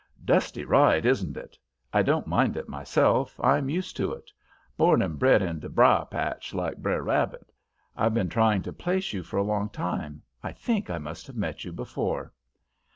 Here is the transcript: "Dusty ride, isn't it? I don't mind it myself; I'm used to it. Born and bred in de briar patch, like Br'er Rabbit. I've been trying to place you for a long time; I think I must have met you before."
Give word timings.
"Dusty 0.25 0.65
ride, 0.65 1.05
isn't 1.05 1.37
it? 1.37 1.59
I 1.93 2.01
don't 2.01 2.25
mind 2.25 2.57
it 2.57 2.67
myself; 2.67 3.39
I'm 3.43 3.69
used 3.69 3.95
to 3.97 4.13
it. 4.13 4.31
Born 4.75 4.99
and 5.03 5.19
bred 5.19 5.43
in 5.43 5.59
de 5.59 5.69
briar 5.69 6.05
patch, 6.05 6.55
like 6.55 6.77
Br'er 6.77 7.03
Rabbit. 7.03 7.51
I've 7.95 8.15
been 8.15 8.27
trying 8.27 8.63
to 8.63 8.73
place 8.73 9.13
you 9.13 9.21
for 9.21 9.37
a 9.37 9.43
long 9.43 9.69
time; 9.69 10.23
I 10.41 10.53
think 10.53 10.89
I 10.89 10.97
must 10.97 11.27
have 11.27 11.37
met 11.37 11.65
you 11.65 11.71
before." 11.71 12.33